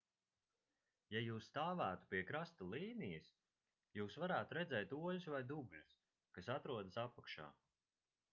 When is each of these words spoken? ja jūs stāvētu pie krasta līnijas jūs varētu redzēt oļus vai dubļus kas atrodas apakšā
ja 1.15 1.19
jūs 1.23 1.49
stāvētu 1.51 2.09
pie 2.13 2.21
krasta 2.29 2.69
līnijas 2.71 3.29
jūs 3.99 4.17
varētu 4.25 4.59
redzēt 4.61 4.97
oļus 5.01 5.29
vai 5.35 5.43
dubļus 5.53 5.95
kas 6.39 6.51
atrodas 6.57 7.01
apakšā 7.07 7.47